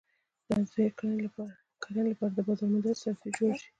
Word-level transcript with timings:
د 0.47 0.49
عضوي 0.59 0.87
کرنې 0.97 2.07
لپاره 2.11 2.33
د 2.35 2.39
بازار 2.47 2.67
موندنې 2.71 2.95
ستراتیژي 2.99 3.33
جوړه 3.37 3.55
شي. 3.61 3.67